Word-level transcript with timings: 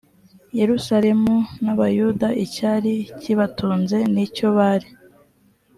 yerusalemu 0.59 1.35
n 1.63 1.65
abayuda 1.73 2.27
icyari 2.45 2.93
kibatunze 3.21 3.97
n 4.13 4.15
icyo 4.25 4.47
bari 4.57 4.89